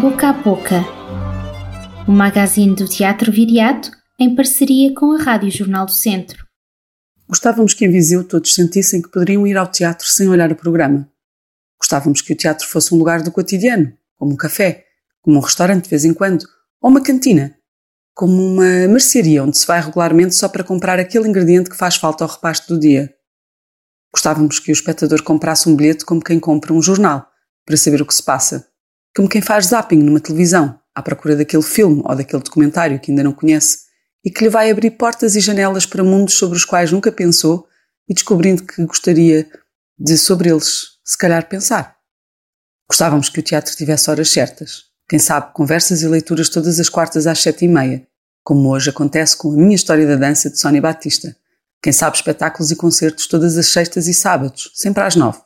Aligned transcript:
Boca 0.00 0.28
a 0.28 0.32
Boca, 0.34 0.84
o 2.06 2.12
magazine 2.12 2.74
do 2.74 2.86
Teatro 2.86 3.32
Viriato 3.32 3.90
em 4.20 4.34
parceria 4.34 4.94
com 4.94 5.12
a 5.12 5.22
Rádio 5.22 5.50
Jornal 5.50 5.86
do 5.86 5.92
Centro. 5.92 6.46
Gostávamos 7.26 7.72
que 7.72 7.86
em 7.86 7.90
Viseu 7.90 8.22
todos 8.22 8.52
sentissem 8.52 9.00
que 9.00 9.08
poderiam 9.10 9.46
ir 9.46 9.56
ao 9.56 9.66
teatro 9.66 10.06
sem 10.06 10.28
olhar 10.28 10.52
o 10.52 10.54
programa. 10.54 11.10
Gostávamos 11.80 12.20
que 12.20 12.34
o 12.34 12.36
teatro 12.36 12.68
fosse 12.68 12.94
um 12.94 12.98
lugar 12.98 13.22
do 13.22 13.32
cotidiano, 13.32 13.90
como 14.18 14.34
um 14.34 14.36
café, 14.36 14.84
como 15.22 15.38
um 15.38 15.40
restaurante 15.40 15.84
de 15.84 15.90
vez 15.90 16.04
em 16.04 16.12
quando, 16.12 16.44
ou 16.78 16.90
uma 16.90 17.02
cantina, 17.02 17.56
como 18.12 18.34
uma 18.34 18.86
mercearia 18.88 19.42
onde 19.42 19.56
se 19.56 19.66
vai 19.66 19.80
regularmente 19.80 20.34
só 20.34 20.46
para 20.46 20.62
comprar 20.62 20.98
aquele 20.98 21.26
ingrediente 21.26 21.70
que 21.70 21.76
faz 21.76 21.96
falta 21.96 22.22
ao 22.22 22.30
repasto 22.30 22.74
do 22.74 22.78
dia. 22.78 23.14
Gostávamos 24.12 24.58
que 24.58 24.70
o 24.70 24.74
espectador 24.74 25.22
comprasse 25.22 25.70
um 25.70 25.74
bilhete 25.74 26.04
como 26.04 26.22
quem 26.22 26.38
compra 26.38 26.74
um 26.74 26.82
jornal, 26.82 27.26
para 27.64 27.78
saber 27.78 28.02
o 28.02 28.06
que 28.06 28.14
se 28.14 28.22
passa, 28.22 28.75
como 29.16 29.30
quem 29.30 29.40
faz 29.40 29.68
zapping 29.68 30.02
numa 30.02 30.20
televisão, 30.20 30.78
à 30.94 31.00
procura 31.00 31.34
daquele 31.34 31.62
filme 31.62 32.02
ou 32.04 32.14
daquele 32.14 32.42
documentário 32.42 33.00
que 33.00 33.10
ainda 33.10 33.24
não 33.24 33.32
conhece 33.32 33.86
e 34.22 34.30
que 34.30 34.44
lhe 34.44 34.50
vai 34.50 34.70
abrir 34.70 34.90
portas 34.90 35.34
e 35.34 35.40
janelas 35.40 35.86
para 35.86 36.04
mundos 36.04 36.34
sobre 36.34 36.54
os 36.54 36.66
quais 36.66 36.92
nunca 36.92 37.10
pensou 37.10 37.66
e 38.06 38.12
descobrindo 38.12 38.62
que 38.62 38.84
gostaria 38.84 39.48
de 39.98 40.18
sobre 40.18 40.50
eles, 40.50 40.98
se 41.02 41.16
calhar, 41.16 41.48
pensar. 41.48 41.96
Gostávamos 42.86 43.30
que 43.30 43.40
o 43.40 43.42
teatro 43.42 43.74
tivesse 43.74 44.10
horas 44.10 44.28
certas. 44.28 44.82
Quem 45.08 45.18
sabe, 45.18 45.54
conversas 45.54 46.02
e 46.02 46.08
leituras 46.08 46.50
todas 46.50 46.78
as 46.78 46.90
quartas 46.90 47.26
às 47.26 47.40
sete 47.40 47.64
e 47.64 47.68
meia, 47.68 48.06
como 48.44 48.68
hoje 48.68 48.90
acontece 48.90 49.34
com 49.34 49.50
a 49.50 49.56
minha 49.56 49.74
história 49.74 50.06
da 50.06 50.16
dança 50.16 50.50
de 50.50 50.60
Sónia 50.60 50.82
Batista. 50.82 51.34
Quem 51.82 51.92
sabe 51.92 52.16
espetáculos 52.16 52.70
e 52.70 52.76
concertos 52.76 53.26
todas 53.26 53.56
as 53.56 53.68
sextas 53.68 54.08
e 54.08 54.12
sábados, 54.12 54.72
sempre 54.74 55.02
às 55.02 55.16
nove. 55.16 55.40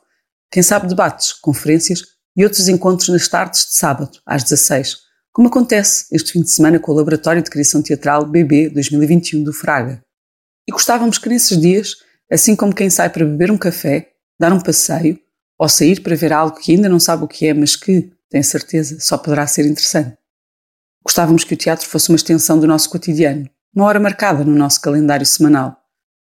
Quem 0.51 0.61
sabe 0.61 0.87
debates, 0.87 1.31
conferências 1.31 2.11
e 2.35 2.43
outros 2.43 2.67
encontros 2.67 3.09
nas 3.09 3.27
tardes 3.27 3.65
de 3.65 3.75
sábado, 3.75 4.19
às 4.25 4.43
16, 4.43 4.97
como 5.33 5.47
acontece 5.47 6.05
este 6.11 6.33
fim 6.33 6.41
de 6.41 6.51
semana 6.51 6.79
com 6.79 6.91
o 6.91 6.95
Laboratório 6.95 7.41
de 7.41 7.49
Criação 7.49 7.81
Teatral 7.81 8.25
BB 8.25 8.69
2021 8.69 9.43
do 9.43 9.53
Fraga. 9.53 10.03
E 10.67 10.71
gostávamos 10.71 11.17
que 11.17 11.29
nesses 11.29 11.59
dias, 11.59 11.95
assim 12.31 12.55
como 12.55 12.75
quem 12.75 12.89
sai 12.89 13.09
para 13.09 13.25
beber 13.25 13.49
um 13.49 13.57
café, 13.57 14.11
dar 14.39 14.51
um 14.51 14.59
passeio 14.59 15.19
ou 15.57 15.69
sair 15.69 16.01
para 16.01 16.15
ver 16.15 16.33
algo 16.33 16.57
que 16.57 16.73
ainda 16.73 16.89
não 16.89 16.99
sabe 16.99 17.23
o 17.23 17.27
que 17.27 17.47
é, 17.47 17.53
mas 17.53 17.75
que, 17.75 18.11
tem 18.29 18.41
certeza, 18.41 18.99
só 18.99 19.17
poderá 19.17 19.45
ser 19.47 19.65
interessante. 19.65 20.17
Gostávamos 21.03 21.43
que 21.43 21.53
o 21.53 21.57
teatro 21.57 21.87
fosse 21.87 22.09
uma 22.09 22.15
extensão 22.15 22.59
do 22.59 22.67
nosso 22.67 22.89
cotidiano, 22.89 23.49
uma 23.73 23.85
hora 23.85 23.99
marcada 23.99 24.43
no 24.43 24.55
nosso 24.55 24.81
calendário 24.81 25.25
semanal. 25.25 25.77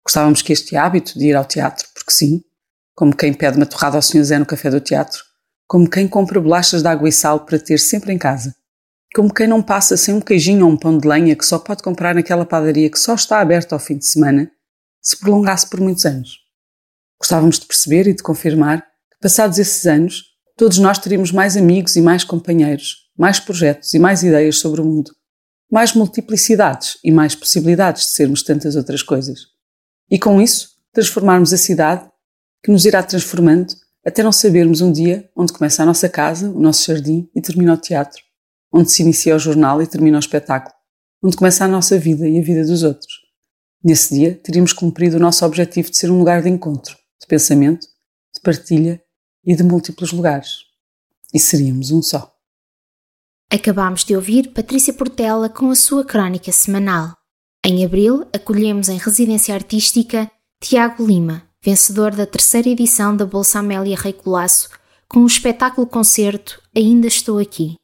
Gostávamos 0.05 0.43
que 0.43 0.53
este 0.53 0.77
hábito 0.77 1.19
de 1.19 1.27
ir 1.27 1.37
ao 1.37 1.45
teatro, 1.45 1.87
porque 1.95 2.13
sim, 2.13 2.43
como 2.95 3.17
quem 3.17 3.33
pede 3.33 3.57
uma 3.57 3.67
torrada 3.67 3.97
ao 3.97 4.03
Sr. 4.03 4.25
Zé 4.25 4.39
no 4.39 4.47
café 4.47 4.71
do 4.71 4.81
teatro, 4.81 5.23
como 5.73 5.89
quem 5.89 6.07
compra 6.07 6.39
bolachas 6.39 6.83
de 6.83 6.89
água 6.89 7.09
e 7.09 7.13
sal 7.13 7.47
para 7.47 7.59
ter 7.59 7.79
sempre 7.79 8.13
em 8.13 8.19
casa, 8.19 8.55
como 9.15 9.33
quem 9.33 9.47
não 9.47 9.63
passa 9.63 9.97
sem 9.97 10.13
um 10.13 10.21
queijinho 10.21 10.67
ou 10.67 10.71
um 10.71 10.77
pão 10.77 10.99
de 10.99 11.09
lenha 11.09 11.35
que 11.35 11.47
só 11.47 11.59
pode 11.59 11.83
comprar 11.83 12.15
naquela 12.15 12.45
padaria 12.45 12.91
que 12.91 12.99
só 12.99 13.15
está 13.15 13.41
aberta 13.41 13.75
ao 13.75 13.79
fim 13.79 13.97
de 13.97 14.05
semana, 14.05 14.53
se 15.01 15.17
prolongasse 15.17 15.71
por 15.71 15.81
muitos 15.81 16.05
anos. 16.05 16.41
Gostávamos 17.19 17.59
de 17.59 17.65
perceber 17.65 18.07
e 18.07 18.13
de 18.13 18.23
confirmar 18.23 18.83
que, 18.83 19.19
passados 19.23 19.59
esses 19.59 19.87
anos, 19.87 20.25
todos 20.59 20.77
nós 20.77 20.99
teríamos 20.99 21.33
mais 21.33 21.57
amigos 21.57 21.97
e 21.97 22.03
mais 22.03 22.23
companheiros, 22.23 23.09
mais 23.17 23.41
projetos 23.41 23.95
e 23.95 23.99
mais 23.99 24.23
ideias 24.23 24.59
sobre 24.59 24.83
o 24.83 24.85
mundo, 24.85 25.11
mais 25.71 25.95
multiplicidades 25.95 26.99
e 27.03 27.11
mais 27.11 27.35
possibilidades 27.35 28.03
de 28.03 28.09
sermos 28.11 28.43
tantas 28.43 28.77
outras 28.77 29.03
coisas. 29.03 29.47
E 30.11 30.19
com 30.19 30.39
isso, 30.39 30.69
transformarmos 30.93 31.51
a 31.51 31.57
cidade, 31.57 32.07
que 32.63 32.71
nos 32.71 32.85
irá 32.85 33.03
transformando 33.03 33.73
até 34.05 34.23
não 34.23 34.33
sabermos 34.33 34.81
um 34.81 34.91
dia 34.91 35.31
onde 35.37 35.53
começa 35.53 35.83
a 35.83 35.87
nossa 35.87 36.09
casa, 36.09 36.51
o 36.51 36.61
nosso 36.61 36.85
jardim 36.87 37.31
e 37.35 37.41
termina 37.41 37.75
o 37.75 37.77
teatro, 37.77 38.23
onde 38.73 38.91
se 38.91 39.03
inicia 39.03 39.37
o 39.37 39.39
jornal 39.39 39.81
e 39.81 39.87
termina 39.87 40.17
o 40.17 40.21
espetáculo, 40.21 40.75
onde 41.23 41.37
começa 41.37 41.65
a 41.65 41.69
nossa 41.69 41.99
vida 41.99 42.29
e 42.29 42.39
a 42.39 42.43
vida 42.43 42.65
dos 42.65 42.83
outros. 42.83 43.13
Nesse 43.85 44.15
dia, 44.15 44.41
teríamos 44.43 44.73
cumprido 44.73 45.17
o 45.17 45.21
nosso 45.21 45.45
objetivo 45.45 45.91
de 45.91 45.97
ser 45.97 46.11
um 46.11 46.19
lugar 46.19 46.43
de 46.43 46.49
encontro, 46.49 46.97
de 47.21 47.27
pensamento, 47.27 47.87
de 48.35 48.41
partilha 48.41 49.03
e 49.45 49.55
de 49.57 49.63
múltiplos 49.63 50.13
lugares. 50.13 50.59
E 51.35 51.39
seríamos 51.39 51.91
um 51.91 52.03
só. 52.03 52.33
Acabámos 53.51 54.05
de 54.05 54.17
ouvir 54.17 54.53
Patrícia 54.53 54.95
Portela 54.95 55.49
com 55.49 55.69
a 55.69 55.75
sua 55.75 56.05
crónica 56.05 56.51
semanal. 56.53 57.17
Em 57.65 57.85
abril, 57.85 58.27
acolhemos 58.33 58.89
em 58.89 58.99
residência 58.99 59.55
artística 59.55 60.31
Tiago 60.61 61.05
Lima, 61.05 61.49
vencedor 61.65 62.11
da 62.11 62.27
terceira 62.27 62.69
edição 62.69 63.17
da 63.17 63.25
Bolsa 63.25 63.61
Amélia 63.61 63.97
Rei 63.97 64.13
Colasso, 64.13 64.69
com 65.09 65.21
o 65.21 65.27
espetáculo-concerto 65.27 66.61
Ainda 66.77 67.07
Estou 67.07 67.39
Aqui. 67.39 67.77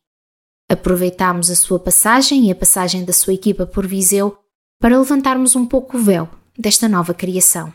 Aproveitámos 0.68 1.48
a 1.48 1.54
sua 1.54 1.78
passagem 1.78 2.48
e 2.48 2.50
a 2.50 2.56
passagem 2.56 3.04
da 3.04 3.12
sua 3.12 3.34
equipa 3.34 3.66
por 3.66 3.86
Viseu 3.86 4.36
para 4.80 4.98
levantarmos 4.98 5.54
um 5.54 5.64
pouco 5.64 5.96
o 5.96 6.00
véu 6.00 6.28
desta 6.58 6.88
nova 6.88 7.14
criação. 7.14 7.72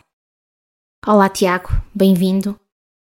Olá, 1.06 1.28
Tiago, 1.28 1.70
bem-vindo. 1.94 2.58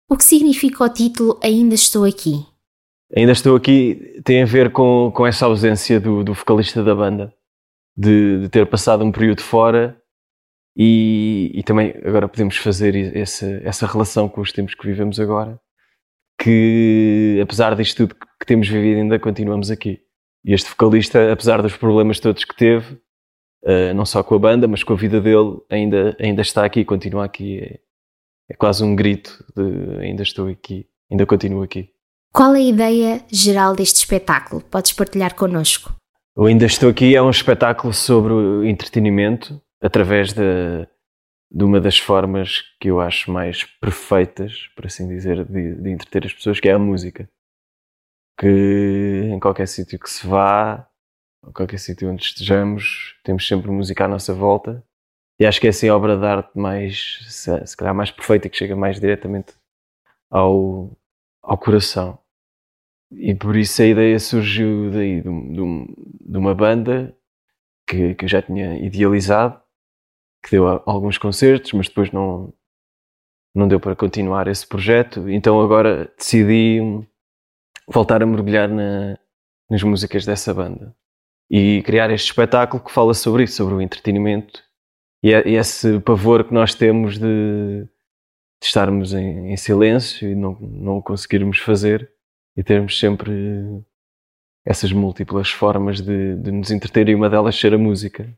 O 0.08 0.16
que 0.16 0.24
significa 0.24 0.84
o 0.84 0.88
título 0.88 1.40
Ainda 1.42 1.74
Estou 1.74 2.04
Aqui? 2.04 2.46
Ainda 3.16 3.32
Estou 3.32 3.56
Aqui 3.56 4.20
tem 4.24 4.42
a 4.42 4.46
ver 4.46 4.70
com, 4.70 5.10
com 5.14 5.26
essa 5.26 5.46
ausência 5.46 5.98
do, 5.98 6.22
do 6.22 6.34
vocalista 6.34 6.84
da 6.84 6.94
banda, 6.94 7.32
de, 7.96 8.42
de 8.42 8.48
ter 8.50 8.68
passado 8.68 9.02
um 9.02 9.10
período 9.10 9.40
fora 9.40 9.98
e, 10.76 11.52
e 11.54 11.62
também 11.62 11.94
agora 12.04 12.28
podemos 12.28 12.56
fazer 12.56 13.16
essa, 13.16 13.46
essa 13.62 13.86
relação 13.86 14.28
com 14.28 14.40
os 14.40 14.52
tempos 14.52 14.74
que 14.74 14.86
vivemos 14.86 15.20
agora, 15.20 15.58
que 16.40 17.38
apesar 17.42 17.76
disto 17.76 18.08
tudo 18.08 18.16
que 18.40 18.46
temos 18.46 18.68
vivido, 18.68 18.98
ainda 18.98 19.18
continuamos 19.18 19.70
aqui. 19.70 20.00
E 20.44 20.52
este 20.52 20.68
vocalista, 20.68 21.32
apesar 21.32 21.62
dos 21.62 21.76
problemas 21.76 22.20
todos 22.20 22.44
que 22.44 22.54
teve, 22.54 22.94
uh, 23.64 23.94
não 23.94 24.04
só 24.04 24.22
com 24.22 24.34
a 24.34 24.38
banda, 24.38 24.68
mas 24.68 24.82
com 24.82 24.92
a 24.92 24.96
vida 24.96 25.20
dele, 25.20 25.58
ainda, 25.70 26.16
ainda 26.20 26.42
está 26.42 26.64
aqui, 26.64 26.84
continua 26.84 27.24
aqui. 27.24 27.60
É, 27.60 27.78
é 28.50 28.54
quase 28.54 28.84
um 28.84 28.94
grito 28.94 29.42
de 29.56 30.02
ainda 30.02 30.22
estou 30.22 30.48
aqui, 30.48 30.86
ainda 31.10 31.24
continuo 31.24 31.62
aqui. 31.62 31.90
Qual 32.32 32.54
é 32.54 32.58
a 32.58 32.62
ideia 32.62 33.24
geral 33.30 33.74
deste 33.76 33.96
espetáculo? 33.96 34.60
Podes 34.60 34.92
partilhar 34.92 35.34
connosco? 35.34 35.94
O 36.36 36.46
Ainda 36.46 36.66
Estou 36.66 36.90
Aqui 36.90 37.14
é 37.14 37.22
um 37.22 37.30
espetáculo 37.30 37.94
sobre 37.94 38.34
entretenimento, 38.68 39.62
através 39.84 40.32
de, 40.32 40.88
de 41.50 41.62
uma 41.62 41.78
das 41.78 41.98
formas 41.98 42.62
que 42.80 42.88
eu 42.88 43.02
acho 43.02 43.30
mais 43.30 43.64
perfeitas, 43.64 44.66
por 44.74 44.86
assim 44.86 45.06
dizer, 45.06 45.44
de, 45.44 45.74
de 45.74 45.90
entreter 45.90 46.24
as 46.24 46.32
pessoas, 46.32 46.58
que 46.58 46.70
é 46.70 46.72
a 46.72 46.78
música. 46.78 47.28
Que 48.38 49.28
em 49.30 49.38
qualquer 49.38 49.68
sítio 49.68 49.98
que 49.98 50.08
se 50.08 50.26
vá, 50.26 50.88
em 51.46 51.52
qualquer 51.52 51.78
sítio 51.78 52.10
onde 52.10 52.24
estejamos, 52.24 53.14
temos 53.22 53.46
sempre 53.46 53.70
música 53.70 54.06
à 54.06 54.08
nossa 54.08 54.32
volta. 54.32 54.82
E 55.38 55.44
acho 55.44 55.60
que 55.60 55.66
é 55.66 55.70
assim 55.70 55.88
a 55.88 55.96
obra 55.96 56.16
de 56.16 56.24
arte 56.24 56.58
mais, 56.58 57.18
se 57.28 57.76
calhar, 57.76 57.94
mais 57.94 58.10
perfeita, 58.10 58.48
que 58.48 58.56
chega 58.56 58.74
mais 58.74 58.98
diretamente 58.98 59.52
ao, 60.30 60.96
ao 61.42 61.58
coração. 61.58 62.18
E 63.12 63.34
por 63.34 63.54
isso 63.54 63.82
a 63.82 63.86
ideia 63.86 64.18
surgiu 64.18 64.90
daí, 64.90 65.20
de, 65.20 65.28
de, 65.28 66.30
de 66.30 66.38
uma 66.38 66.54
banda 66.54 67.14
que, 67.86 68.14
que 68.14 68.24
eu 68.24 68.28
já 68.28 68.40
tinha 68.40 68.78
idealizado 68.78 69.63
que 70.44 70.50
deu 70.50 70.66
alguns 70.84 71.16
concertos, 71.16 71.72
mas 71.72 71.88
depois 71.88 72.12
não, 72.12 72.52
não 73.54 73.66
deu 73.66 73.80
para 73.80 73.96
continuar 73.96 74.46
esse 74.46 74.66
projeto. 74.66 75.28
Então 75.28 75.60
agora 75.60 76.12
decidi 76.18 76.80
voltar 77.88 78.22
a 78.22 78.26
mergulhar 78.26 78.68
na, 78.68 79.18
nas 79.70 79.82
músicas 79.82 80.26
dessa 80.26 80.52
banda 80.52 80.94
e 81.50 81.82
criar 81.82 82.10
este 82.10 82.26
espetáculo 82.26 82.82
que 82.82 82.92
fala 82.92 83.14
sobre 83.14 83.44
isso, 83.44 83.56
sobre 83.56 83.74
o 83.74 83.80
entretenimento 83.80 84.62
e, 85.22 85.32
é, 85.32 85.48
e 85.48 85.54
esse 85.54 85.98
pavor 86.00 86.44
que 86.44 86.52
nós 86.52 86.74
temos 86.74 87.18
de, 87.18 87.84
de 87.84 88.66
estarmos 88.66 89.14
em, 89.14 89.52
em, 89.52 89.56
silêncio 89.56 90.28
e 90.28 90.34
não, 90.34 90.58
não 90.60 91.00
conseguirmos 91.00 91.58
fazer 91.58 92.10
e 92.54 92.62
termos 92.62 92.98
sempre 92.98 93.32
essas 94.66 94.92
múltiplas 94.92 95.50
formas 95.50 96.00
de, 96.00 96.36
de 96.36 96.50
nos 96.50 96.70
entreter 96.70 97.08
e 97.08 97.14
uma 97.14 97.30
delas 97.30 97.56
ser 97.58 97.72
a 97.72 97.78
música. 97.78 98.30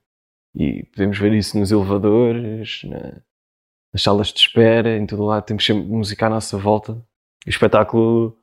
E 0.57 0.85
podemos 0.85 1.19
ver 1.19 1.35
isso 1.35 1.59
nos 1.59 1.71
elevadores, 1.71 2.81
na, 2.85 3.21
nas 3.93 4.03
salas 4.03 4.29
de 4.29 4.41
espera, 4.41 4.97
em 4.97 5.07
todo 5.07 5.25
lado. 5.25 5.45
Temos 5.45 5.65
sempre 5.65 5.85
música 5.85 6.27
à 6.27 6.31
nossa 6.31 6.57
volta. 6.57 6.93
E 7.45 7.49
o 7.49 7.51
espetáculo 7.51 8.37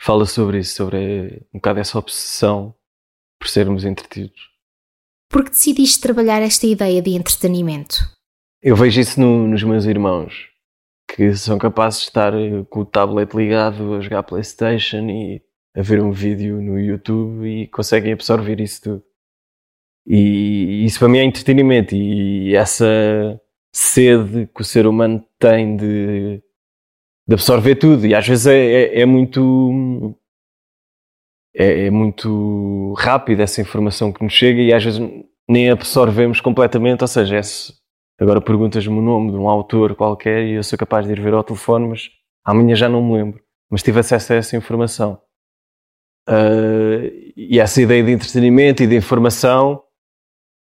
fala 0.00 0.26
sobre 0.26 0.58
isso, 0.58 0.76
sobre 0.76 1.46
um 1.52 1.58
bocado 1.58 1.80
essa 1.80 1.98
obsessão 1.98 2.74
por 3.40 3.48
sermos 3.48 3.84
entretidos. 3.84 4.50
Por 5.30 5.44
que 5.44 5.50
decidiste 5.50 6.00
trabalhar 6.00 6.40
esta 6.40 6.66
ideia 6.66 7.00
de 7.00 7.10
entretenimento? 7.10 7.96
Eu 8.62 8.76
vejo 8.76 9.00
isso 9.00 9.20
no, 9.20 9.46
nos 9.46 9.62
meus 9.62 9.84
irmãos, 9.84 10.48
que 11.14 11.34
são 11.34 11.58
capazes 11.58 12.00
de 12.00 12.06
estar 12.06 12.32
com 12.68 12.80
o 12.80 12.84
tablet 12.84 13.34
ligado 13.34 13.94
a 13.94 14.00
jogar 14.00 14.22
Playstation 14.22 15.08
e 15.08 15.42
a 15.76 15.82
ver 15.82 16.02
um 16.02 16.10
vídeo 16.10 16.60
no 16.60 16.78
YouTube 16.78 17.46
e 17.46 17.68
conseguem 17.68 18.12
absorver 18.12 18.60
isso 18.60 18.82
tudo. 18.82 19.07
E 20.10 20.86
isso 20.86 20.98
para 20.98 21.08
mim 21.08 21.18
é 21.18 21.24
entretenimento 21.24 21.94
e 21.94 22.54
essa 22.56 22.86
sede 23.70 24.48
que 24.54 24.62
o 24.62 24.64
ser 24.64 24.86
humano 24.86 25.22
tem 25.38 25.76
de, 25.76 26.42
de 27.28 27.34
absorver 27.34 27.76
tudo. 27.76 28.06
E 28.06 28.14
às 28.14 28.26
vezes 28.26 28.46
é, 28.46 28.56
é, 28.56 29.00
é 29.02 29.06
muito. 29.06 30.18
é, 31.54 31.86
é 31.86 31.90
muito 31.90 32.94
rápida 32.96 33.42
essa 33.42 33.60
informação 33.60 34.10
que 34.10 34.24
nos 34.24 34.32
chega 34.32 34.62
e 34.62 34.72
às 34.72 34.82
vezes 34.82 34.98
nem 35.46 35.70
absorvemos 35.70 36.40
completamente, 36.40 37.02
ou 37.02 37.08
seja, 37.08 37.36
é 37.36 37.40
agora 38.18 38.40
perguntas-me 38.40 38.98
o 38.98 39.02
nome 39.02 39.30
de 39.30 39.36
um 39.36 39.48
autor 39.48 39.94
qualquer 39.94 40.44
e 40.46 40.52
eu 40.54 40.62
sou 40.62 40.78
capaz 40.78 41.06
de 41.06 41.12
ir 41.12 41.20
ver 41.20 41.34
ao 41.34 41.44
telefone, 41.44 41.88
mas 41.88 42.08
amanhã 42.44 42.74
já 42.74 42.88
não 42.88 43.02
me 43.02 43.14
lembro. 43.14 43.42
Mas 43.70 43.82
tive 43.82 44.00
acesso 44.00 44.32
a 44.32 44.36
essa 44.36 44.56
informação. 44.56 45.20
Uh, 46.28 47.32
e 47.36 47.58
essa 47.60 47.80
ideia 47.80 48.02
de 48.02 48.12
entretenimento 48.12 48.82
e 48.82 48.86
de 48.86 48.96
informação, 48.96 49.82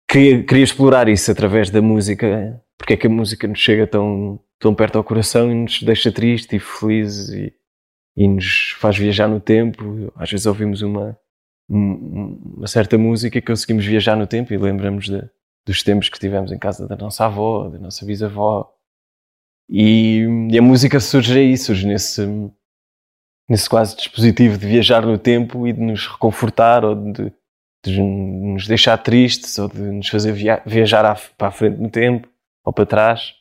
queria, 0.07 0.44
queria 0.44 0.63
explorar 0.63 1.07
isso 1.09 1.31
através 1.31 1.69
da 1.69 1.81
música. 1.81 2.62
Porque 2.77 2.94
é 2.94 2.98
que 2.98 3.07
a 3.07 3.09
música 3.09 3.48
nos 3.48 3.59
chega 3.59 3.86
tão, 3.88 4.39
tão 4.59 4.74
perto 4.74 4.98
ao 4.98 5.04
coração 5.04 5.51
e 5.51 5.56
nos 5.56 5.81
deixa 5.81 6.12
triste 6.12 6.56
e 6.56 6.59
felizes 6.59 7.30
e, 7.30 7.54
e 8.15 8.27
nos 8.27 8.75
faz 8.80 8.98
viajar 8.98 9.27
no 9.27 9.39
tempo. 9.39 10.12
Às 10.15 10.31
vezes 10.31 10.45
ouvimos 10.45 10.81
uma, 10.81 11.18
uma 11.69 12.68
certa 12.68 12.98
música 12.98 13.38
e 13.38 13.42
conseguimos 13.42 13.86
viajar 13.86 14.15
no 14.15 14.27
tempo 14.27 14.54
e 14.54 14.57
lembramos 14.57 15.06
de, 15.06 15.21
dos 15.65 15.83
tempos 15.83 16.07
que 16.07 16.19
tivemos 16.19 16.51
em 16.51 16.57
casa 16.57 16.88
da 16.88 16.95
nossa 16.95 17.25
avó, 17.25 17.68
da 17.68 17.80
nossa 17.80 18.06
bisavó. 18.06 18.71
E, 19.69 20.25
e 20.50 20.57
a 20.57 20.62
música 20.62 21.00
surge 21.00 21.38
aí, 21.38 21.57
surge 21.57 21.86
nesse, 21.86 22.25
nesse 23.50 23.69
quase 23.69 23.98
dispositivo 23.98 24.57
de 24.57 24.65
viajar 24.65 25.06
no 25.06 25.18
tempo 25.18 25.68
e 25.68 25.74
de 25.74 25.81
nos 25.81 26.07
reconfortar 26.07 26.86
ou 26.86 26.95
de, 26.95 27.33
de 27.83 28.01
nos 28.01 28.68
deixar 28.68 28.97
tristes 28.97 29.57
ou 29.57 29.68
de 29.68 29.79
nos 29.79 30.07
fazer 30.07 30.31
via 30.31 30.62
viajar 30.65 31.06
à, 31.06 31.15
para 31.38 31.47
a 31.47 31.51
frente 31.51 31.77
no 31.79 31.89
tempo 31.89 32.27
ou 32.65 32.74
para 32.74 32.85
trás. 32.85 33.33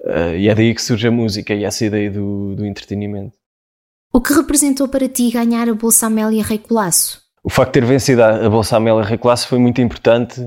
Uh, 0.00 0.36
e 0.36 0.48
é 0.48 0.54
daí 0.54 0.74
que 0.74 0.82
surge 0.82 1.08
a 1.08 1.10
música 1.10 1.54
e 1.54 1.64
essa 1.64 1.84
ideia 1.84 2.10
do, 2.10 2.54
do 2.54 2.66
entretenimento. 2.66 3.36
O 4.12 4.20
que 4.20 4.32
representou 4.32 4.88
para 4.88 5.08
ti 5.08 5.30
ganhar 5.30 5.68
a 5.68 5.74
Bolsa 5.74 6.06
Amélia 6.06 6.42
Rei 6.42 6.58
Colasso? 6.58 7.22
O 7.42 7.50
facto 7.50 7.74
de 7.74 7.80
ter 7.80 7.86
vencido 7.86 8.22
a 8.22 8.48
Bolsa 8.48 8.76
Amélia 8.76 9.02
Rei 9.02 9.18
Colasso 9.18 9.48
foi 9.48 9.58
muito 9.58 9.80
importante 9.80 10.40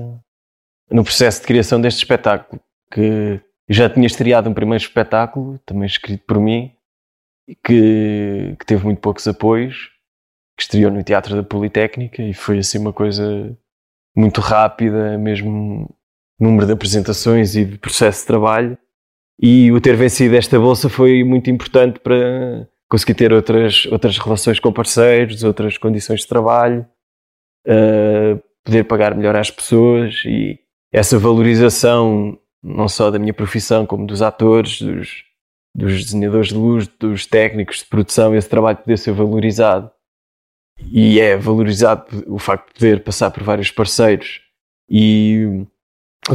no 0.90 1.04
processo 1.04 1.40
de 1.40 1.46
criação 1.46 1.80
deste 1.80 1.98
espetáculo, 1.98 2.60
que 2.92 3.40
já 3.68 3.88
tinha 3.88 4.06
estreado 4.06 4.50
um 4.50 4.54
primeiro 4.54 4.82
espetáculo, 4.82 5.58
também 5.64 5.86
escrito 5.86 6.24
por 6.26 6.40
mim, 6.40 6.72
que, 7.64 8.56
que 8.58 8.66
teve 8.66 8.84
muito 8.84 9.00
poucos 9.00 9.26
apoios, 9.26 9.90
que 10.60 10.64
estreou 10.64 10.90
no 10.90 11.02
Teatro 11.02 11.34
da 11.34 11.42
Politécnica 11.42 12.22
e 12.22 12.34
foi 12.34 12.58
assim 12.58 12.78
uma 12.78 12.92
coisa 12.92 13.56
muito 14.14 14.42
rápida, 14.42 15.16
mesmo 15.16 15.88
número 16.38 16.66
de 16.66 16.72
apresentações 16.72 17.56
e 17.56 17.64
de 17.64 17.78
processo 17.78 18.20
de 18.20 18.26
trabalho. 18.26 18.78
E 19.40 19.72
o 19.72 19.80
ter 19.80 19.96
vencido 19.96 20.36
esta 20.36 20.58
bolsa 20.60 20.90
foi 20.90 21.24
muito 21.24 21.50
importante 21.50 21.98
para 21.98 22.68
conseguir 22.90 23.14
ter 23.14 23.32
outras, 23.32 23.86
outras 23.86 24.18
relações 24.18 24.60
com 24.60 24.70
parceiros, 24.70 25.42
outras 25.44 25.78
condições 25.78 26.20
de 26.20 26.26
trabalho, 26.26 26.86
uh, 27.66 28.38
poder 28.62 28.84
pagar 28.84 29.14
melhor 29.14 29.36
às 29.36 29.50
pessoas 29.50 30.22
e 30.26 30.58
essa 30.92 31.18
valorização 31.18 32.38
não 32.62 32.86
só 32.86 33.10
da 33.10 33.18
minha 33.18 33.32
profissão 33.32 33.86
como 33.86 34.06
dos 34.06 34.20
atores, 34.20 34.82
dos, 34.82 35.24
dos 35.74 36.04
desenhadores 36.04 36.48
de 36.48 36.54
luz, 36.54 36.86
dos 36.86 37.24
técnicos 37.24 37.78
de 37.78 37.86
produção, 37.86 38.34
esse 38.34 38.48
trabalho 38.48 38.76
poder 38.76 38.98
ser 38.98 39.12
valorizado. 39.12 39.90
E 40.92 41.20
é 41.20 41.36
valorizado 41.36 42.06
o 42.26 42.38
facto 42.38 42.68
de 42.68 42.74
poder 42.74 43.04
passar 43.04 43.30
por 43.30 43.42
vários 43.42 43.70
parceiros 43.70 44.40
e 44.88 45.64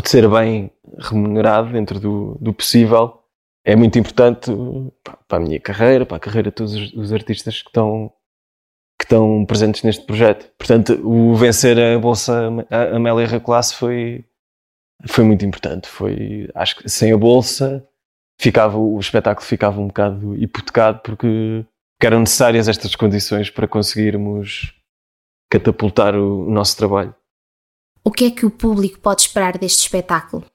de 0.01 0.09
ser 0.09 0.29
bem 0.29 0.71
remunerado 0.97 1.71
dentro 1.71 1.99
do, 1.99 2.37
do 2.39 2.53
possível 2.53 3.21
é 3.65 3.75
muito 3.75 3.97
importante 3.97 4.51
para 5.27 5.37
a 5.37 5.39
minha 5.39 5.59
carreira, 5.59 6.05
para 6.05 6.17
a 6.17 6.19
carreira 6.19 6.51
de 6.51 6.55
todos 6.55 6.93
os 6.93 7.11
artistas 7.11 7.63
que 7.63 7.69
estão, 7.69 8.13
que 8.97 9.05
estão 9.05 9.43
presentes 9.43 9.81
neste 9.81 10.05
projeto. 10.05 10.51
Portanto, 10.55 10.93
o 11.03 11.33
vencer 11.35 11.77
a 11.79 11.97
Bolsa 11.97 12.47
Amélia 12.93 13.25
Reclasse 13.25 13.73
foi, 13.73 14.23
foi 15.07 15.23
muito 15.23 15.43
importante. 15.43 15.87
Foi, 15.87 16.47
acho 16.53 16.75
que 16.75 16.87
sem 16.87 17.11
a 17.11 17.17
Bolsa 17.17 17.83
ficava, 18.39 18.77
o 18.77 18.99
espetáculo 18.99 19.45
ficava 19.45 19.81
um 19.81 19.87
bocado 19.87 20.35
hipotecado 20.35 20.99
porque 21.03 21.65
eram 22.05 22.19
necessárias 22.19 22.67
estas 22.67 22.95
condições 22.95 23.49
para 23.49 23.67
conseguirmos 23.67 24.73
catapultar 25.49 26.15
o, 26.15 26.49
nosso 26.49 26.77
trabalho. 26.77 27.15
O 28.03 28.11
que 28.11 28.25
é 28.25 28.31
que 28.31 28.45
o 28.45 28.51
público 28.51 28.99
pode 28.99 29.21
esperar 29.21 29.57
deste 29.57 29.81
espetáculo? 29.81 30.45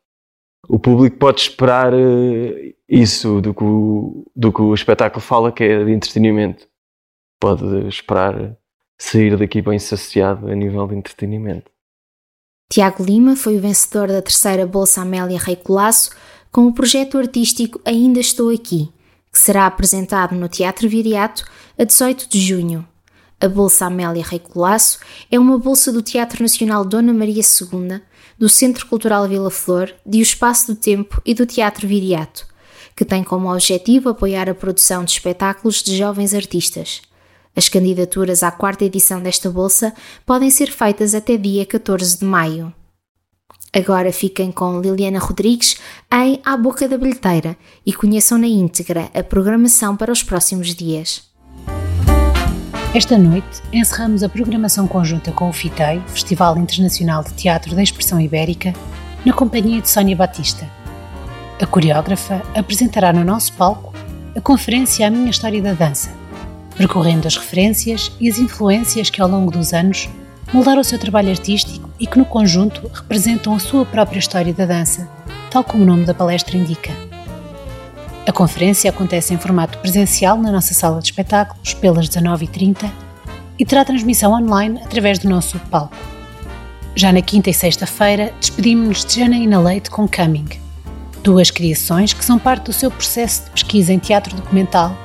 o 0.69 0.79
público 0.79 1.17
pode 1.17 1.41
esperar 1.41 1.93
uh, 1.93 2.75
isso 2.88 3.41
do 3.41 3.52
que, 3.52 3.64
o, 3.64 4.25
do 4.37 4.52
que 4.52 4.62
o 4.62 4.73
espetáculo 4.73 5.20
fala, 5.20 5.50
que 5.50 5.64
é 5.64 5.85
de 5.85 5.91
entretenimento. 5.91 6.69
Pode 7.41 7.88
esperar 7.88 8.56
sair 8.97 9.37
daqui 9.37 9.61
bem 9.61 9.81
saciado 9.81 10.49
a 10.49 10.55
nível 10.55 10.87
de 10.87 10.94
entretenimento. 10.94 11.70
Tiago 12.70 13.02
Lima 13.02 13.35
foi 13.35 13.56
o 13.56 13.61
vencedor 13.61 14.06
da 14.06 14.23
terceira 14.23 14.64
Bolsa 14.64 15.02
Amélia 15.02 15.41
Rei 15.41 15.56
Colasso 15.56 16.11
com 16.52 16.69
o 16.69 16.73
projeto 16.73 17.19
artístico 17.19 17.81
Ainda 17.85 18.20
Estou 18.20 18.55
Aqui, 18.55 18.93
que 19.32 19.38
será 19.38 19.66
apresentado 19.66 20.34
no 20.34 20.48
Teatro 20.48 20.88
Viriato 20.88 21.44
a 21.78 21.84
18 21.84 22.28
de 22.28 22.40
junho. 22.40 22.86
A 23.40 23.48
Bolsa 23.48 23.86
Amélia 23.86 24.24
Rei 24.24 24.38
Colasso 24.38 24.98
é 25.30 25.38
uma 25.38 25.58
bolsa 25.58 25.90
do 25.90 26.02
Teatro 26.02 26.42
Nacional 26.42 26.84
Dona 26.84 27.12
Maria 27.14 27.42
II 27.42 28.00
do 28.38 28.48
Centro 28.48 28.86
Cultural 28.86 29.28
Vila 29.28 29.50
Flor, 29.50 29.94
de 30.04 30.18
O 30.18 30.22
Espaço 30.22 30.68
do 30.68 30.74
Tempo 30.74 31.20
e 31.24 31.34
do 31.34 31.46
Teatro 31.46 31.86
Viriato, 31.86 32.46
que 32.96 33.04
tem 33.04 33.22
como 33.22 33.52
objetivo 33.52 34.08
apoiar 34.08 34.48
a 34.48 34.54
produção 34.54 35.04
de 35.04 35.12
espetáculos 35.12 35.82
de 35.82 35.96
jovens 35.96 36.34
artistas. 36.34 37.02
As 37.54 37.68
candidaturas 37.68 38.42
à 38.42 38.50
quarta 38.50 38.84
edição 38.84 39.22
desta 39.22 39.50
bolsa 39.50 39.92
podem 40.24 40.50
ser 40.50 40.70
feitas 40.70 41.14
até 41.14 41.36
dia 41.36 41.66
14 41.66 42.18
de 42.18 42.24
maio. 42.24 42.72
Agora 43.72 44.12
fiquem 44.12 44.50
com 44.50 44.81
Liliana 44.81 45.20
Rodrigues 45.20 45.76
em 46.12 46.40
A 46.44 46.56
Boca 46.56 46.88
da 46.88 46.99
Bilheteira 46.99 47.56
e 47.87 47.93
conheçam 47.93 48.37
na 48.37 48.49
íntegra 48.49 49.08
a 49.14 49.22
programação 49.22 49.96
para 49.96 50.11
os 50.11 50.25
próximos 50.25 50.75
dias. 50.75 51.22
Esta 52.93 53.17
noite 53.17 53.62
encerramos 53.72 54.25
a 54.25 54.28
programação 54.28 54.88
conjunta 54.88 55.31
com 55.31 55.49
o 55.49 55.52
FITEI, 55.52 56.02
Festival 56.08 56.58
Internacional 56.58 57.22
de 57.22 57.32
Teatro 57.34 57.76
da 57.76 57.82
Expressão 57.82 58.20
Ibérica, 58.20 58.72
na 59.25 59.32
companhia 59.32 59.81
de 59.81 59.88
Sónia 59.88 60.16
Batista. 60.16 60.69
A 61.62 61.66
coreógrafa 61.66 62.43
apresentará 62.56 63.12
no 63.12 63.23
nosso 63.23 63.52
palco 63.52 63.94
a 64.34 64.40
conferência 64.40 65.06
A 65.06 65.11
Minha 65.11 65.31
História 65.31 65.62
da 65.62 65.75
Dança, 65.75 66.11
percorrendo 66.76 67.28
as 67.28 67.37
referências 67.37 68.11
e 68.18 68.28
as 68.28 68.38
influências 68.38 69.11
que 69.11 69.23
ao 69.23 69.28
longo 69.28 69.52
dos 69.52 69.73
anos 69.73 70.09
moldaram 70.52 70.80
o 70.80 70.85
seu 70.85 70.99
trabalho 70.99 71.30
artístico 71.30 71.88
e 71.99 72.07
que 72.07 72.19
no 72.19 72.25
conjunto 72.25 72.90
representam 72.92 73.54
a 73.54 73.59
sua 73.59 73.85
própria 73.87 74.19
história 74.19 74.52
da 74.52 74.66
dança, 74.66 75.09
tal 75.50 75.62
como 75.62 75.83
o 75.83 75.87
nome 75.87 76.04
da 76.04 76.14
palestra 76.14 76.57
indica. 76.57 76.92
A 78.26 78.33
conferência 78.33 78.90
acontece 78.90 79.33
em 79.33 79.38
formato 79.38 79.78
presencial 79.78 80.37
na 80.40 80.52
nossa 80.52 80.75
sala 80.75 81.00
de 81.00 81.07
espetáculos 81.07 81.75
pelas 81.75 82.09
19h30 82.09 82.90
e 83.59 83.64
terá 83.64 83.85
transmissão 83.85 84.33
online 84.33 84.80
através 84.83 85.19
do 85.19 85.28
nosso 85.28 85.59
palco. 85.71 85.97
Já 86.95 87.12
na 87.12 87.23
quinta 87.23 87.50
e 87.50 87.54
sexta-feira, 87.54 88.33
despedimos-nos 88.40 89.04
de 89.04 89.21
Janaína 89.21 89.61
Leite 89.61 89.90
com 89.90 90.09
Coming, 90.09 90.49
duas 91.23 91.50
criações 91.50 92.12
que 92.12 92.25
são 92.25 92.38
parte 92.38 92.64
do 92.64 92.73
seu 92.73 92.90
processo 92.90 93.45
de 93.45 93.50
pesquisa 93.50 93.92
em 93.92 93.99
teatro 93.99 94.35
documental 94.35 94.97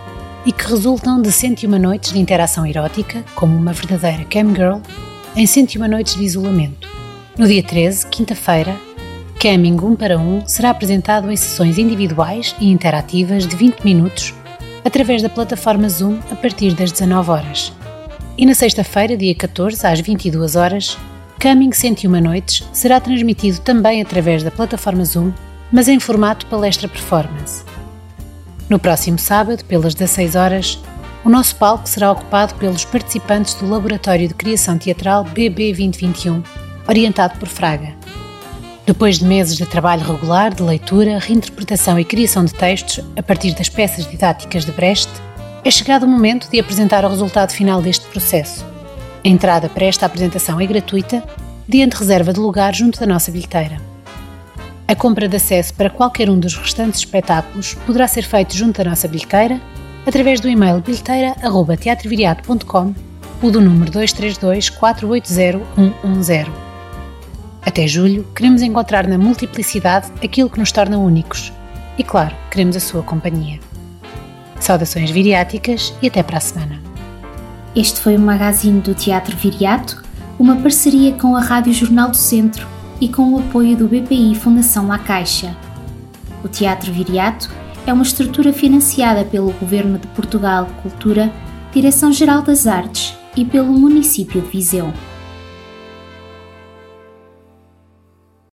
e 0.45 0.51
que 0.51 0.67
resultam 0.67 1.21
de 1.21 1.31
101 1.31 1.79
noites 1.79 2.11
de 2.11 2.19
interação 2.19 2.65
erótica, 2.65 3.23
como 3.33 3.55
uma 3.55 3.73
verdadeira 3.73 4.23
camgirl, 4.25 4.79
em 5.35 5.45
101 5.45 5.87
noites 5.89 6.15
de 6.15 6.23
isolamento. 6.23 6.87
No 7.37 7.45
dia 7.45 7.61
13, 7.61 8.07
quinta-feira, 8.07 8.73
Camming 9.37 9.77
1 9.81 9.95
para 9.97 10.17
1 10.17 10.47
será 10.47 10.69
apresentado 10.69 11.29
em 11.29 11.35
sessões 11.35 11.77
individuais 11.77 12.55
e 12.57 12.71
interativas 12.71 13.45
de 13.45 13.53
20 13.53 13.81
minutos 13.81 14.33
através 14.85 15.21
da 15.21 15.27
plataforma 15.27 15.89
Zoom 15.89 16.19
a 16.31 16.35
partir 16.35 16.73
das 16.73 16.89
19 16.89 17.31
horas. 17.31 17.73
E 18.37 18.45
na 18.45 18.55
sexta-feira, 18.55 19.17
dia 19.17 19.35
14, 19.35 19.85
às 19.85 19.99
22 19.99 20.55
horas, 20.55 20.97
Coming 21.41 21.73
101 21.73 22.21
Noites 22.21 22.63
será 22.71 23.01
transmitido 23.01 23.59
também 23.59 24.01
através 24.01 24.41
da 24.41 24.51
plataforma 24.51 25.03
Zoom, 25.03 25.33
mas 25.69 25.89
em 25.89 25.99
formato 25.99 26.45
palestra 26.45 26.87
performance. 26.87 27.61
No 28.69 28.79
próximo 28.79 29.19
sábado, 29.19 29.65
pelas 29.65 29.93
16 29.93 30.35
horas, 30.35 30.79
o 31.25 31.29
nosso 31.29 31.55
palco 31.55 31.89
será 31.89 32.11
ocupado 32.11 32.53
pelos 32.53 32.85
participantes 32.85 33.55
do 33.55 33.67
Laboratório 33.67 34.27
de 34.27 34.35
Criação 34.35 34.77
Teatral 34.77 35.23
BB 35.23 35.73
2021, 35.73 36.43
orientado 36.87 37.39
por 37.39 37.49
Fraga. 37.49 37.95
Depois 38.85 39.17
de 39.17 39.25
meses 39.25 39.57
de 39.57 39.65
trabalho 39.65 40.03
regular, 40.03 40.53
de 40.53 40.61
leitura, 40.61 41.17
reinterpretação 41.17 41.99
e 41.99 42.05
criação 42.05 42.45
de 42.45 42.53
textos 42.53 43.03
a 43.17 43.23
partir 43.23 43.55
das 43.55 43.67
peças 43.67 44.07
didáticas 44.07 44.65
de 44.65 44.71
Brecht, 44.71 45.09
é 45.63 45.71
chegado 45.71 46.03
o 46.03 46.07
momento 46.07 46.47
de 46.47 46.59
apresentar 46.59 47.03
o 47.03 47.09
resultado 47.09 47.51
final 47.51 47.81
deste 47.81 48.05
processo. 48.05 48.63
A 49.25 49.27
entrada 49.27 49.67
para 49.67 49.85
esta 49.85 50.05
apresentação 50.05 50.61
é 50.61 50.67
gratuita, 50.67 51.23
diante 51.67 51.95
reserva 51.95 52.31
de 52.31 52.39
lugar 52.39 52.75
junto 52.75 52.99
da 52.99 53.07
nossa 53.07 53.31
bilheteira. 53.31 53.81
A 54.87 54.93
compra 54.93 55.27
de 55.27 55.37
acesso 55.37 55.73
para 55.73 55.89
qualquer 55.89 56.29
um 56.29 56.39
dos 56.39 56.55
restantes 56.55 56.99
espetáculos 56.99 57.73
poderá 57.83 58.07
ser 58.07 58.21
feito 58.21 58.55
junto 58.55 58.77
da 58.77 58.91
nossa 58.91 59.07
bilheteira 59.07 59.59
através 60.05 60.39
do 60.39 60.47
e-mail 60.47 60.81
bilheteira.teatroviriato.com 60.81 62.93
o 63.41 63.51
do 63.51 63.59
número 63.59 63.91
232 63.91 64.69
480 64.69 65.65
110. 65.75 66.47
Até 67.61 67.87
julho, 67.87 68.25
queremos 68.35 68.61
encontrar 68.61 69.07
na 69.07 69.17
multiplicidade 69.17 70.11
aquilo 70.23 70.49
que 70.49 70.59
nos 70.59 70.71
torna 70.71 70.97
únicos. 70.97 71.51
E 71.97 72.03
claro, 72.03 72.35
queremos 72.51 72.75
a 72.75 72.79
sua 72.79 73.01
companhia. 73.01 73.59
Saudações 74.59 75.11
viriáticas 75.11 75.93
e 76.01 76.07
até 76.07 76.23
para 76.23 76.37
a 76.37 76.41
semana. 76.41 76.79
Este 77.75 77.99
foi 77.99 78.15
o 78.15 78.19
magazine 78.19 78.79
do 78.79 78.93
Teatro 78.93 79.35
Viriato, 79.35 80.03
uma 80.39 80.55
parceria 80.55 81.13
com 81.13 81.35
a 81.35 81.41
Rádio 81.41 81.73
Jornal 81.73 82.09
do 82.09 82.17
Centro 82.17 82.67
e 83.01 83.09
com 83.09 83.33
o 83.33 83.39
apoio 83.39 83.75
do 83.75 83.87
BPI 83.87 84.35
Fundação 84.35 84.87
La 84.87 84.99
Caixa. 84.99 85.55
O 86.43 86.47
Teatro 86.47 86.93
Viriato 86.93 87.51
é 87.85 87.93
uma 87.93 88.03
estrutura 88.03 88.51
financiada 88.51 89.23
pelo 89.23 89.51
Governo 89.53 89.99
de 89.99 90.07
Portugal 90.07 90.67
Cultura, 90.81 91.31
Direção-Geral 91.71 92.41
das 92.41 92.65
Artes 92.65 93.13
e 93.35 93.45
pelo 93.45 93.71
município 93.73 94.41
de 94.41 94.47
Viseu. 94.47 94.91